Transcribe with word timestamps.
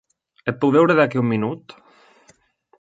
Et 0.51 0.55
puc 0.63 0.73
veure 0.77 0.97
d'aquí 1.01 1.21
un 1.23 1.29
minut? 1.33 1.77